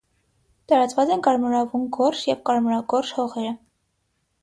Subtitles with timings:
[0.73, 3.57] Տարածված են կարմրավուն գորշ և կարմրագորշ հողերը։